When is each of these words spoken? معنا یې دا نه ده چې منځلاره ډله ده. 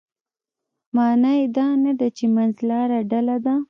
معنا 0.95 1.31
یې 1.39 1.45
دا 1.57 1.67
نه 1.83 1.91
ده 1.99 2.07
چې 2.17 2.25
منځلاره 2.35 2.99
ډله 3.11 3.37
ده. 3.45 3.55